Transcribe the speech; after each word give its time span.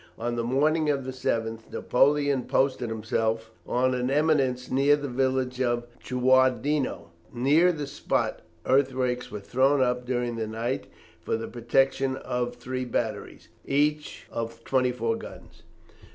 On 0.17 0.35
the 0.35 0.43
morning 0.43 0.89
of 0.89 1.05
the 1.05 1.11
7th, 1.11 1.71
Napoleon 1.71 2.45
posted 2.45 2.89
himself 2.89 3.51
on 3.67 3.93
an 3.93 4.09
eminence 4.09 4.71
near 4.71 4.95
the 4.95 5.07
village 5.07 5.61
of 5.61 5.85
Chewardino. 5.99 7.09
Near 7.31 7.71
the 7.71 7.85
spot, 7.85 8.41
earthworks 8.65 9.29
were 9.29 9.39
thrown 9.41 9.79
up 9.79 10.07
during 10.07 10.37
the 10.37 10.47
night 10.47 10.87
for 11.19 11.37
the 11.37 11.47
protection 11.47 12.15
of 12.15 12.55
three 12.55 12.83
batteries, 12.83 13.49
each 13.63 14.25
of 14.31 14.63
twenty 14.63 14.91
four 14.91 15.15
guns. 15.17 15.61